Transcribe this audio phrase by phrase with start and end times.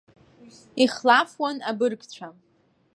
[0.83, 2.27] Ихлафуан абыргцәа.